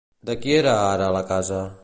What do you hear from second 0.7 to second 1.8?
ara la casa?